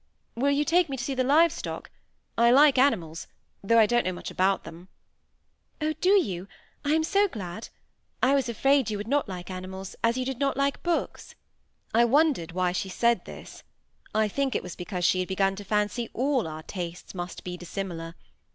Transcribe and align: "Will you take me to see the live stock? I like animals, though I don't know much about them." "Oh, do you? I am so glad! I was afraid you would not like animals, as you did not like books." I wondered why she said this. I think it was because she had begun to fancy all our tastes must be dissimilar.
"Will 0.33 0.49
you 0.49 0.65
take 0.65 0.89
me 0.89 0.97
to 0.97 1.03
see 1.03 1.13
the 1.13 1.23
live 1.23 1.51
stock? 1.51 1.91
I 2.35 2.49
like 2.49 2.79
animals, 2.79 3.27
though 3.63 3.77
I 3.77 3.85
don't 3.85 4.03
know 4.03 4.11
much 4.11 4.31
about 4.31 4.63
them." 4.63 4.87
"Oh, 5.79 5.93
do 6.01 6.19
you? 6.19 6.47
I 6.83 6.93
am 6.93 7.03
so 7.03 7.27
glad! 7.27 7.69
I 8.19 8.33
was 8.33 8.49
afraid 8.49 8.89
you 8.89 8.97
would 8.97 9.07
not 9.07 9.29
like 9.29 9.51
animals, 9.51 9.95
as 10.03 10.17
you 10.17 10.25
did 10.25 10.39
not 10.39 10.57
like 10.57 10.81
books." 10.81 11.35
I 11.93 12.05
wondered 12.05 12.51
why 12.53 12.71
she 12.71 12.89
said 12.89 13.23
this. 13.25 13.61
I 14.15 14.27
think 14.27 14.55
it 14.55 14.63
was 14.63 14.75
because 14.75 15.05
she 15.05 15.19
had 15.19 15.27
begun 15.27 15.55
to 15.57 15.63
fancy 15.63 16.09
all 16.15 16.47
our 16.47 16.63
tastes 16.63 17.13
must 17.13 17.43
be 17.43 17.55
dissimilar. 17.55 18.15